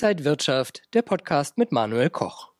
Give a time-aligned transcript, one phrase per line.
[0.00, 2.52] Inside Wirtschaft, der Podcast mit Manuel Koch.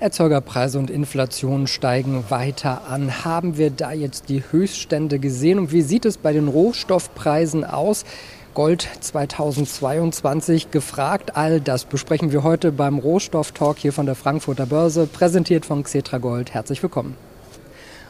[0.00, 3.26] Erzeugerpreise und Inflation steigen weiter an.
[3.26, 5.58] Haben wir da jetzt die Höchststände gesehen?
[5.58, 8.06] Und wie sieht es bei den Rohstoffpreisen aus?
[8.54, 11.36] Gold 2022 gefragt.
[11.36, 16.16] All das besprechen wir heute beim Rohstofftalk hier von der Frankfurter Börse, präsentiert von Xetra
[16.16, 16.54] Gold.
[16.54, 17.14] Herzlich willkommen.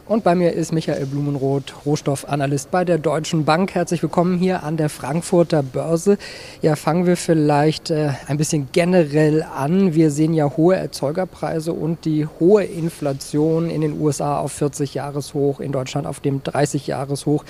[0.05, 3.73] Und bei mir ist Michael Blumenroth, Rohstoffanalyst bei der Deutschen Bank.
[3.75, 6.19] Herzlich willkommen hier an der Frankfurter Börse.
[6.61, 9.95] Ja, fangen wir vielleicht äh, ein bisschen generell an.
[9.95, 15.61] Wir sehen ja hohe Erzeugerpreise und die hohe Inflation in den USA auf 40 Jahreshoch,
[15.61, 17.45] in Deutschland auf dem 30 Jahreshoch.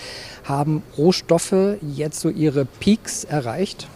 [0.45, 3.89] Haben Rohstoffe jetzt so ihre Peaks erreicht?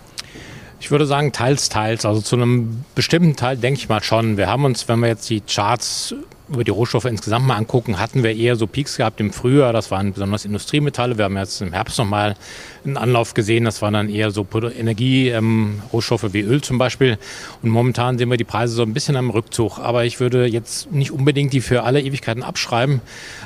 [0.80, 2.06] Ich würde sagen, teils, teils.
[2.06, 4.38] Also zu einem bestimmten Teil denke ich mal schon.
[4.38, 6.14] Wir haben uns, wenn wir jetzt die Charts
[6.48, 9.72] über die Rohstoffe insgesamt mal angucken, hatten wir eher so Peaks gehabt im Frühjahr.
[9.72, 11.18] Das waren besonders Industriemetalle.
[11.18, 12.36] Wir haben jetzt im Herbst nochmal
[12.84, 13.64] einen Anlauf gesehen.
[13.64, 17.18] Das waren dann eher so Energierohstoffe ähm, wie Öl zum Beispiel.
[17.62, 19.78] Und momentan sehen wir die Preise so ein bisschen am Rückzug.
[19.78, 23.00] Aber ich würde jetzt nicht unbedingt die für alle Ewigkeiten abschreiben.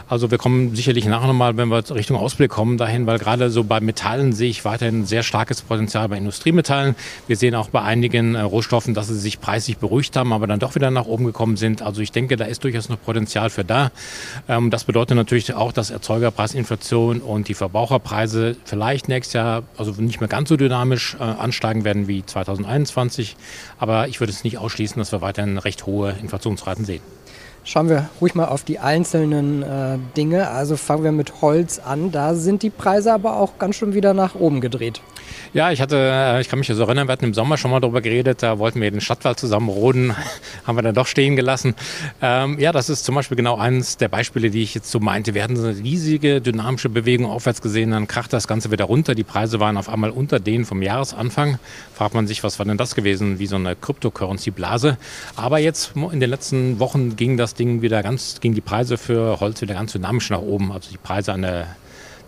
[0.09, 3.65] Also wir kommen sicherlich nachher nochmal, wenn wir Richtung Ausblick kommen, dahin, weil gerade so
[3.65, 6.97] bei Metallen sehe ich weiterhin sehr starkes Potenzial bei Industriemetallen.
[7.28, 10.59] Wir sehen auch bei einigen äh, Rohstoffen, dass sie sich preislich beruhigt haben, aber dann
[10.59, 11.81] doch wieder nach oben gekommen sind.
[11.81, 13.91] Also ich denke, da ist durchaus noch Potenzial für da.
[14.49, 20.21] Ähm, das bedeutet natürlich auch, dass Erzeugerpreisinflation und die Verbraucherpreise vielleicht nächstes Jahr also nicht
[20.21, 23.37] mehr ganz so dynamisch äh, ansteigen werden wie 2021.
[23.79, 27.03] Aber ich würde es nicht ausschließen, dass wir weiterhin recht hohe Inflationsraten sehen.
[27.62, 30.48] Schauen wir ruhig mal auf die einzelnen äh, Dinge.
[30.48, 32.11] Also fangen wir mit Holz an.
[32.11, 35.03] Da sind die Preise aber auch ganz schön wieder nach oben gedreht.
[35.53, 37.81] Ja, ich hatte, äh, ich kann mich so erinnern, wir hatten im Sommer schon mal
[37.81, 40.14] darüber geredet, da wollten wir den Stadtwald zusammen roden,
[40.66, 41.75] haben wir dann doch stehen gelassen.
[42.22, 45.34] Ähm, ja, das ist zum Beispiel genau eines der Beispiele, die ich jetzt so meinte.
[45.34, 49.14] Wir hatten so eine riesige dynamische Bewegung aufwärts gesehen, dann kracht das Ganze wieder runter.
[49.14, 51.58] Die Preise waren auf einmal unter denen vom Jahresanfang.
[51.94, 53.41] Fragt man sich, was war denn das gewesen?
[53.41, 54.98] Wie so eine Cryptocurrency-Blase.
[55.34, 59.41] Aber jetzt in den letzten Wochen ging das Ding wieder ganz, ging die Preise für
[59.41, 60.72] Holz wieder ganz dynamisch nach oben.
[60.72, 61.77] Also die Preise an der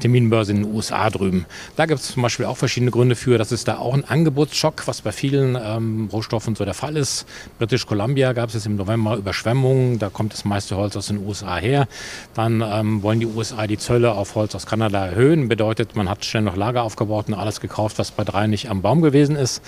[0.03, 1.47] Terminbörse in den USA drüben.
[1.77, 3.39] Da gibt es zum Beispiel auch verschiedene Gründe für.
[3.39, 7.27] Das ist da auch ein Angebotsschock, was bei vielen ähm, Rohstoffen so der Fall ist.
[7.59, 9.99] British Columbia gab es jetzt im November Überschwemmungen.
[9.99, 11.87] Da kommt das meiste Holz aus den USA her.
[12.35, 15.49] Dann ähm, wollen die USA die Zölle auf Holz aus Kanada erhöhen.
[15.49, 18.83] Bedeutet, man hat schnell noch Lager aufgebaut und alles gekauft, was bei drei nicht am
[18.83, 19.63] Baum gewesen ist.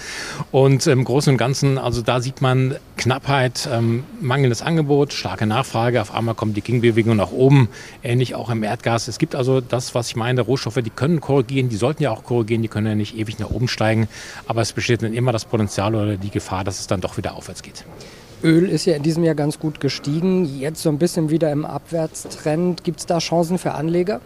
[0.51, 6.01] Und im Großen und Ganzen, also da sieht man Knappheit, ähm, mangelndes Angebot, starke Nachfrage.
[6.01, 7.69] Auf einmal kommt die Gegenbewegung nach oben.
[8.03, 9.07] Ähnlich auch im Erdgas.
[9.07, 12.25] Es gibt also das, was ich meine, Rohstoffe, die können korrigieren, die sollten ja auch
[12.25, 14.09] korrigieren, die können ja nicht ewig nach oben steigen.
[14.47, 17.35] Aber es besteht dann immer das Potenzial oder die Gefahr, dass es dann doch wieder
[17.35, 17.85] aufwärts geht.
[18.43, 21.65] Öl ist ja in diesem Jahr ganz gut gestiegen, jetzt so ein bisschen wieder im
[21.65, 22.85] Abwärtstrend.
[22.85, 24.21] Gibt es da Chancen für Anleger?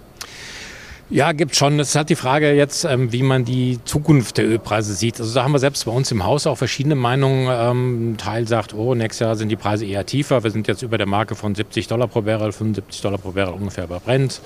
[1.11, 1.81] Ja, gibt schon.
[1.81, 5.19] Es hat die Frage jetzt, ähm, wie man die Zukunft der Ölpreise sieht.
[5.19, 7.49] Also da haben wir selbst bei uns im Haus auch verschiedene Meinungen.
[7.51, 10.45] Ähm, ein Teil sagt, oh, nächstes Jahr sind die Preise eher tiefer.
[10.45, 13.55] Wir sind jetzt über der Marke von 70 Dollar pro Barrel, 75 Dollar pro Barrel
[13.55, 14.43] ungefähr bei Brent.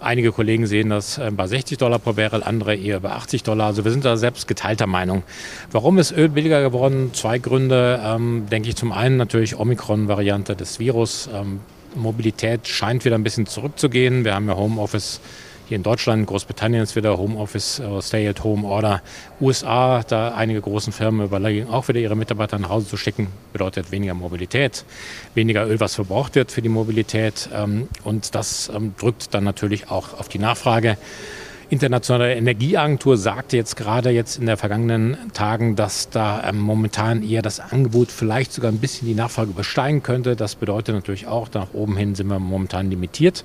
[0.00, 3.68] Einige Kollegen sehen das äh, bei 60 Dollar pro Barrel, andere eher bei 80 Dollar.
[3.68, 5.22] Also wir sind da selbst geteilter Meinung.
[5.72, 7.10] Warum ist Öl billiger geworden?
[7.12, 8.76] Zwei Gründe, ähm, denke ich.
[8.76, 11.28] Zum einen natürlich Omikron-Variante des Virus.
[11.32, 11.60] Ähm,
[11.94, 14.24] Mobilität scheint wieder ein bisschen zurückzugehen.
[14.24, 15.20] Wir haben ja Homeoffice
[15.68, 19.02] hier in Deutschland, Großbritannien ist wieder Homeoffice, äh, Stay-at-Home-Order.
[19.40, 23.90] USA, da einige großen Firmen überlegen, auch wieder ihre Mitarbeiter nach Hause zu schicken, bedeutet
[23.90, 24.84] weniger Mobilität,
[25.34, 27.48] weniger Öl, was verbraucht wird für die Mobilität.
[27.52, 30.96] Ähm, und das ähm, drückt dann natürlich auch auf die Nachfrage.
[31.68, 37.42] Internationale Energieagentur sagte jetzt gerade jetzt in den vergangenen Tagen, dass da ähm, momentan eher
[37.42, 40.36] das Angebot vielleicht sogar ein bisschen die Nachfrage übersteigen könnte.
[40.36, 43.44] Das bedeutet natürlich auch, nach oben hin sind wir momentan limitiert.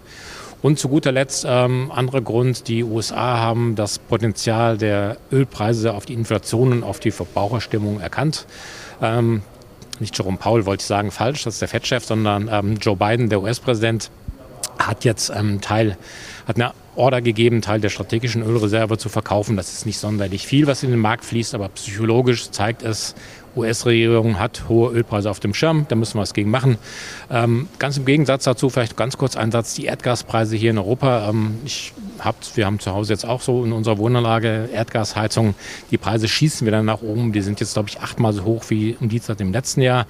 [0.61, 6.05] Und zu guter Letzt, ähm, anderer Grund, die USA haben das Potenzial der Ölpreise auf
[6.05, 8.45] die Inflation und auf die Verbraucherstimmung erkannt.
[9.01, 9.41] Ähm,
[9.99, 13.29] nicht Jerome Powell wollte ich sagen, falsch, das ist der Fettchef, sondern ähm, Joe Biden,
[13.29, 14.11] der US-Präsident,
[14.79, 15.97] hat jetzt ähm, Teil,
[16.47, 19.55] hat eine Order gegeben, Teil der strategischen Ölreserve zu verkaufen.
[19.55, 23.15] Das ist nicht sonderlich viel, was in den Markt fließt, aber psychologisch zeigt es,
[23.55, 26.77] US-Regierung hat hohe Ölpreise auf dem Schirm, da müssen wir was gegen machen.
[27.29, 31.29] Ähm, ganz im Gegensatz dazu, vielleicht ganz kurz ein Satz, die Erdgaspreise hier in Europa.
[31.29, 35.55] Ähm, ich hab, wir haben zu Hause jetzt auch so in unserer Wohnanlage Erdgasheizung.
[35.91, 37.31] Die Preise schießen wieder nach oben.
[37.31, 40.05] Die sind jetzt, glaube ich, achtmal so hoch wie um die Zeit im letzten Jahr.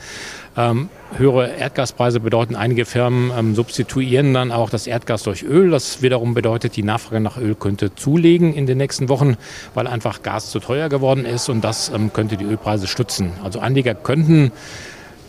[0.57, 5.71] Ähm, höhere Erdgaspreise bedeuten, einige Firmen ähm, substituieren dann auch das Erdgas durch Öl.
[5.71, 9.37] Das wiederum bedeutet, die Nachfrage nach Öl könnte zulegen in den nächsten Wochen,
[9.73, 13.31] weil einfach Gas zu teuer geworden ist und das ähm, könnte die Ölpreise stützen.
[13.43, 14.51] Also Anleger könnten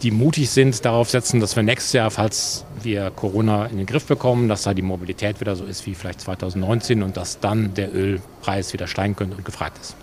[0.03, 4.07] die mutig sind, darauf setzen, dass wir nächstes Jahr, falls wir Corona in den Griff
[4.07, 7.95] bekommen, dass da die Mobilität wieder so ist wie vielleicht 2019 und dass dann der
[7.95, 9.97] Ölpreis wieder steigen könnte und gefragt ist.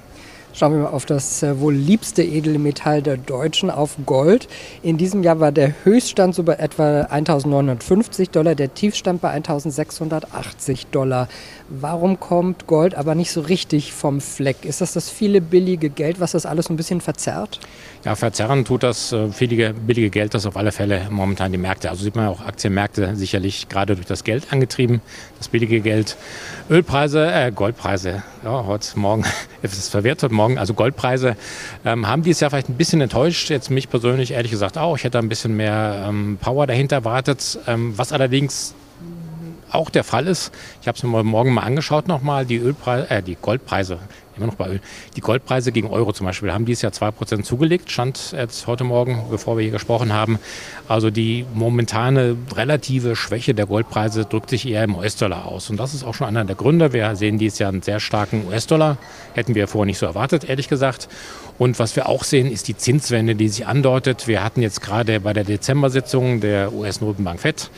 [0.51, 4.47] Schauen wir mal auf das äh, wohl liebste Edelmetall der Deutschen, auf Gold.
[4.81, 10.87] In diesem Jahr war der Höchststand so bei etwa 1950 Dollar, der Tiefstand bei 1680
[10.87, 11.29] Dollar.
[11.69, 14.65] Warum kommt Gold aber nicht so richtig vom Fleck?
[14.65, 17.59] Ist das das viele billige Geld, was das alles ein bisschen verzerrt?
[18.05, 21.89] Ja, verzerren tut das äh, viele billige Geld, das auf alle Fälle momentan die Märkte.
[21.89, 25.01] Also sieht man auch Aktienmärkte sicherlich gerade durch das Geld angetrieben,
[25.37, 26.15] das billige Geld.
[26.69, 29.25] Ölpreise, äh, Goldpreise, ja, heute Morgen,
[29.61, 31.35] es ist verwirrt heute Morgen, also Goldpreise
[31.83, 33.49] ähm, haben dieses Jahr vielleicht ein bisschen enttäuscht.
[33.49, 34.95] Jetzt mich persönlich ehrlich gesagt auch.
[34.95, 38.75] Ich hätte ein bisschen mehr ähm, Power dahinter erwartet, ähm, was allerdings
[39.71, 40.51] auch der Fall ist.
[40.81, 43.99] Ich habe es mir morgen mal angeschaut nochmal, die, Ölpreise, äh, die Goldpreise,
[44.37, 44.81] immer noch bei Öl.
[45.15, 49.25] Die Goldpreise gegen Euro zum Beispiel haben dieses Jahr 2% zugelegt, stand jetzt heute Morgen,
[49.29, 50.39] bevor wir hier gesprochen haben.
[50.87, 55.69] Also die momentane relative Schwäche der Goldpreise drückt sich eher im US-Dollar aus.
[55.69, 56.93] Und das ist auch schon einer der Gründe.
[56.93, 58.97] Wir sehen dieses Jahr einen sehr starken US-Dollar.
[59.33, 61.09] Hätten wir vorher nicht so erwartet, ehrlich gesagt.
[61.57, 64.27] Und was wir auch sehen, ist die Zinswende, die sich andeutet.
[64.27, 67.69] Wir hatten jetzt gerade bei der Dezember-Sitzung der US-Notenbank FED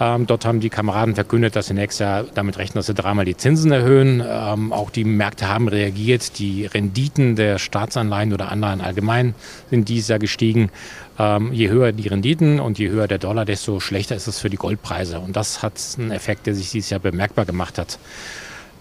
[0.00, 3.24] ähm, dort haben die Kameraden verkündet, dass sie nächstes Jahr damit rechnen, dass sie dreimal
[3.24, 4.22] die Zinsen erhöhen.
[4.24, 6.38] Ähm, auch die Märkte haben reagiert.
[6.38, 9.34] Die Renditen der Staatsanleihen oder Anleihen allgemein
[9.70, 10.70] sind dieses Jahr gestiegen.
[11.18, 14.50] Ähm, je höher die Renditen und je höher der Dollar, desto schlechter ist es für
[14.50, 15.18] die Goldpreise.
[15.18, 17.98] Und das hat einen Effekt, der sich dieses Jahr bemerkbar gemacht hat.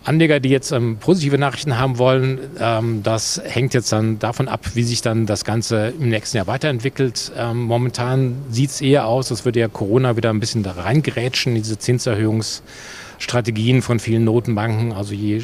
[0.07, 4.61] Anleger, die jetzt ähm, positive Nachrichten haben wollen, ähm, das hängt jetzt dann davon ab,
[4.73, 7.33] wie sich dann das Ganze im nächsten Jahr weiterentwickelt.
[7.37, 11.55] Ähm, momentan sieht es eher aus, als würde ja Corona wieder ein bisschen da reingerätschen,
[11.55, 14.93] diese Zinserhöhungsstrategien von vielen Notenbanken.
[14.93, 15.41] Also je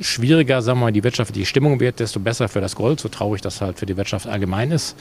[0.00, 3.40] schwieriger, sagen wir mal, die wirtschaftliche Stimmung wird, desto besser für das Gold, so traurig
[3.40, 4.96] das halt für die Wirtschaft allgemein ist.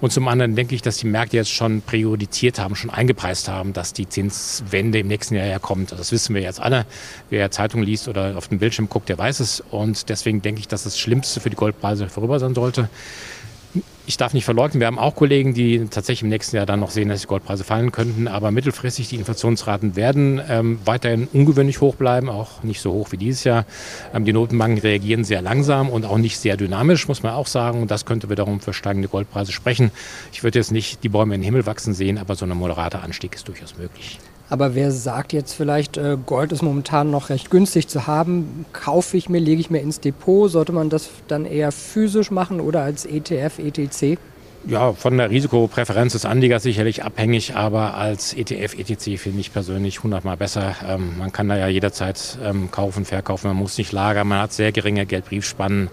[0.00, 3.72] Und zum anderen denke ich, dass die Märkte jetzt schon priorisiert haben, schon eingepreist haben,
[3.72, 5.92] dass die Zinswende im nächsten Jahr herkommt.
[5.92, 6.86] Das wissen wir jetzt alle.
[7.30, 9.62] Wer Zeitung liest oder auf dem Bildschirm guckt, der weiß es.
[9.70, 12.88] Und deswegen denke ich, dass das Schlimmste für die Goldpreise vorüber sein sollte
[14.06, 16.90] ich darf nicht verleugnen, wir haben auch Kollegen, die tatsächlich im nächsten Jahr dann noch
[16.90, 18.28] sehen, dass die Goldpreise fallen könnten.
[18.28, 23.16] Aber mittelfristig die Inflationsraten werden ähm, weiterhin ungewöhnlich hoch bleiben, auch nicht so hoch wie
[23.16, 23.64] dieses Jahr.
[24.12, 27.82] Ähm, die Notenbanken reagieren sehr langsam und auch nicht sehr dynamisch, muss man auch sagen.
[27.82, 29.90] Und das könnte wiederum für steigende Goldpreise sprechen.
[30.32, 33.02] Ich würde jetzt nicht die Bäume in den Himmel wachsen sehen, aber so ein moderater
[33.02, 34.18] Anstieg ist durchaus möglich.
[34.50, 39.16] Aber wer sagt jetzt vielleicht, äh, Gold ist momentan noch recht günstig zu haben, kaufe
[39.16, 42.82] ich mir, lege ich mir ins Depot, sollte man das dann eher physisch machen oder
[42.82, 44.18] als ETF, ETC?
[44.66, 50.02] Ja, von der Risikopräferenz des Anlegers sicherlich abhängig, aber als ETF, ETC finde ich persönlich
[50.02, 50.74] hundertmal besser.
[50.88, 54.54] Ähm, man kann da ja jederzeit ähm, kaufen, verkaufen, man muss nicht lagern, man hat
[54.54, 55.90] sehr geringe Geldbriefspannen.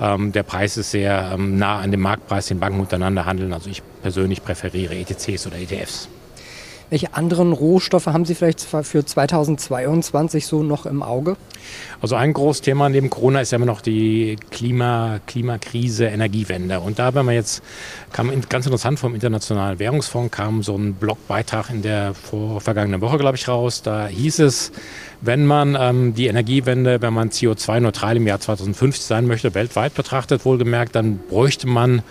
[0.00, 3.52] Ähm, der Preis ist sehr ähm, nah an dem Marktpreis, den Banken untereinander handeln.
[3.52, 6.08] Also ich persönlich präferiere ETCs oder ETFs.
[6.90, 11.36] Welche anderen Rohstoffe haben Sie vielleicht für 2022 so noch im Auge?
[12.00, 16.80] Also ein großes Thema neben Corona ist ja immer noch die Klima, Klimakrise, Energiewende.
[16.80, 17.62] Und da, wenn man jetzt,
[18.12, 23.16] kam ganz interessant vom Internationalen Währungsfonds, kam so ein Blogbeitrag in der vor, vergangenen Woche,
[23.18, 23.82] glaube ich, raus.
[23.82, 24.72] Da hieß es,
[25.20, 30.44] wenn man ähm, die Energiewende, wenn man CO2-neutral im Jahr 2050 sein möchte, weltweit betrachtet,
[30.44, 32.02] wohlgemerkt, dann bräuchte man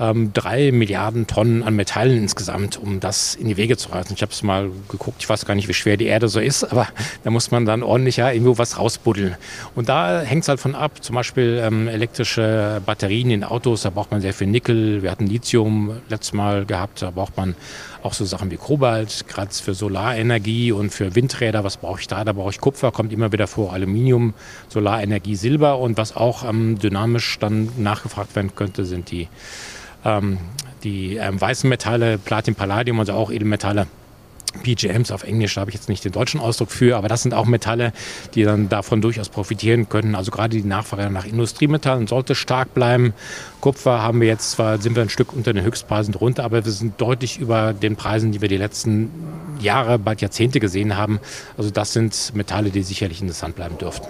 [0.00, 4.14] ähm, drei Milliarden Tonnen an Metallen insgesamt, um das in die Wege zu reißen.
[4.14, 6.64] Ich habe es mal geguckt, ich weiß gar nicht, wie schwer die Erde so ist,
[6.70, 6.88] aber
[7.24, 9.36] da muss man dann ordentlich ja irgendwo was rausbuddeln.
[9.74, 13.90] Und da hängt es halt von ab, zum Beispiel ähm, elektrische Batterien in Autos, da
[13.90, 15.02] braucht man sehr viel Nickel.
[15.02, 17.54] Wir hatten Lithium letztes Mal gehabt, da braucht man
[18.02, 21.64] auch so Sachen wie Kobalt, gerade für Solarenergie und für Windräder.
[21.64, 22.24] Was brauche ich da?
[22.24, 24.34] Da brauche ich Kupfer, kommt immer wieder vor, Aluminium,
[24.68, 25.78] Solarenergie, Silber.
[25.78, 29.28] Und was auch ähm, dynamisch dann nachgefragt werden könnte, sind die
[30.04, 30.38] ähm,
[30.84, 33.86] die ähm, weißen Metalle, Platin, Palladium, also auch Edelmetalle.
[34.62, 37.32] PGMs auf Englisch, da habe ich jetzt nicht den deutschen Ausdruck für, aber das sind
[37.32, 37.92] auch Metalle,
[38.34, 40.14] die dann davon durchaus profitieren können.
[40.14, 43.14] Also gerade die Nachfrage nach Industriemetallen sollte stark bleiben.
[43.60, 46.72] Kupfer haben wir jetzt zwar, sind wir ein Stück unter den Höchstpreisen drunter, aber wir
[46.72, 49.10] sind deutlich über den Preisen, die wir die letzten
[49.60, 51.20] Jahre, bald Jahrzehnte gesehen haben.
[51.56, 54.06] Also das sind Metalle, die sicherlich interessant bleiben dürften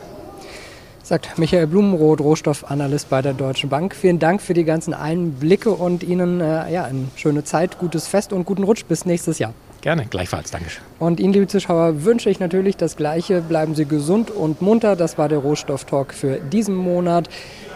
[1.03, 3.95] sagt Michael Blumenroth, Rohstoffanalyst bei der Deutschen Bank.
[3.95, 8.33] Vielen Dank für die ganzen Einblicke und Ihnen äh, ja, eine schöne Zeit, gutes Fest
[8.33, 9.55] und guten Rutsch bis nächstes Jahr.
[9.81, 10.85] Gerne, gleichfalls, Dankeschön.
[11.01, 13.43] Und Ihnen, liebe Zuschauer, wünsche ich natürlich das Gleiche.
[13.43, 14.95] Bleiben Sie gesund und munter.
[14.95, 17.29] Das war der Rohstofftalk für diesen Monat.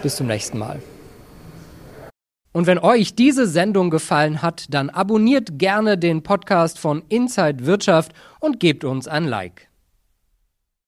[0.03, 0.81] Bis zum nächsten Mal.
[2.53, 8.13] Und wenn euch diese Sendung gefallen hat, dann abonniert gerne den Podcast von Inside Wirtschaft
[8.41, 9.69] und gebt uns ein Like.